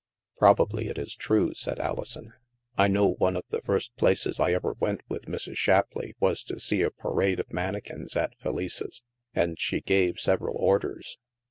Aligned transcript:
"Probably 0.39 0.87
it 0.87 0.97
is 0.97 1.13
true," 1.15 1.53
said 1.53 1.77
Alison." 1.77 2.33
I 2.75 2.87
know 2.87 3.13
one 3.19 3.35
of 3.37 3.43
the 3.51 3.61
first 3.61 3.95
places 3.97 4.39
I 4.39 4.51
ever 4.51 4.73
went 4.79 5.01
with 5.07 5.25
Mrs. 5.27 5.57
Shapleigh 5.57 6.15
was 6.19 6.41
to 6.45 6.59
see 6.59 6.81
a 6.81 6.89
parade 6.89 7.39
of 7.39 7.53
mannequins 7.53 8.15
at 8.15 8.33
Felice's. 8.39 9.03
And 9.35 9.59
she 9.59 9.79
gave 9.81 10.19
several 10.19 10.55
orders." 10.57 11.19